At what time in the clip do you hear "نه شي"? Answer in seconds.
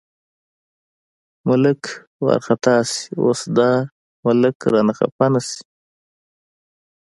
5.33-5.59